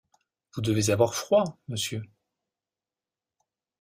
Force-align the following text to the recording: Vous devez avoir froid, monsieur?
Vous 0.55 0.61
devez 0.63 0.89
avoir 0.89 1.13
froid, 1.13 1.59
monsieur? 1.67 2.01